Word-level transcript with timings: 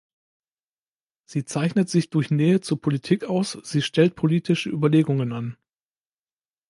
Sie 1.25 1.45
zeichnet 1.45 1.87
sich 1.91 2.09
durch 2.09 2.31
Nähe 2.31 2.59
zur 2.59 2.81
Politik 2.81 3.23
aus, 3.25 3.51
sie 3.61 3.83
stellt 3.83 4.15
politische 4.15 4.67
Überlegungen 4.69 5.31
an. 5.31 5.57